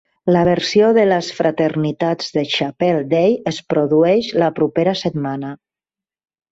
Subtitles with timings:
[0.35, 5.57] La versió de les fraternitats de Chapel Day es produeix la propera setmana.